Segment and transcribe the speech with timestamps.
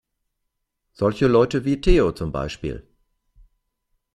[0.93, 2.87] Solche Leute wie Theo, zum Beispiel.